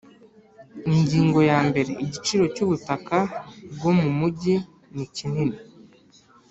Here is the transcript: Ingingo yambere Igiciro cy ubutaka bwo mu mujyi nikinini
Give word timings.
Ingingo 0.95 1.39
yambere 1.49 1.91
Igiciro 2.03 2.43
cy 2.55 2.61
ubutaka 2.65 3.17
bwo 3.73 3.91
mu 3.99 4.09
mujyi 4.17 4.55
nikinini 4.93 5.57